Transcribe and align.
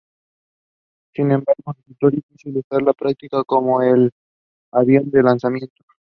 Sin 1.13 1.29
embargo, 1.29 1.73
resultó 1.77 2.09
difícil 2.09 2.55
de 2.55 2.61
usar 2.61 2.79
en 2.79 2.87
la 2.87 2.93
práctica 2.93 3.43
como 3.43 3.83
el 3.83 4.09
avión 4.71 5.11
de 5.11 5.21
lanzamiento. 5.21 5.85